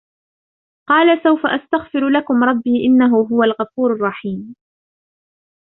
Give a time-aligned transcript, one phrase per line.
[0.89, 4.55] قال سوف أستغفر لكم ربي إنه هو الغفور الرحيم